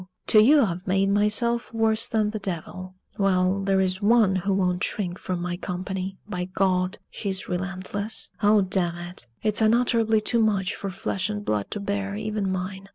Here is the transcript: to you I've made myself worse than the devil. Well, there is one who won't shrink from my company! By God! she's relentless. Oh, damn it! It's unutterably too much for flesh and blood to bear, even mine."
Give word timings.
to 0.25 0.39
you 0.41 0.63
I've 0.63 0.87
made 0.87 1.09
myself 1.11 1.71
worse 1.71 2.09
than 2.09 2.31
the 2.31 2.39
devil. 2.39 2.95
Well, 3.19 3.59
there 3.61 3.79
is 3.79 4.01
one 4.01 4.35
who 4.37 4.51
won't 4.51 4.83
shrink 4.83 5.19
from 5.19 5.39
my 5.39 5.57
company! 5.57 6.17
By 6.27 6.45
God! 6.45 6.97
she's 7.11 7.47
relentless. 7.47 8.31
Oh, 8.41 8.61
damn 8.63 8.97
it! 8.97 9.27
It's 9.43 9.61
unutterably 9.61 10.19
too 10.19 10.39
much 10.41 10.73
for 10.73 10.89
flesh 10.89 11.29
and 11.29 11.45
blood 11.45 11.69
to 11.69 11.79
bear, 11.79 12.15
even 12.15 12.51
mine." 12.51 12.89